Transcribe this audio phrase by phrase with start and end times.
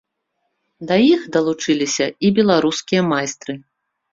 [0.91, 3.53] Да іх далучыліся і беларускія майстры.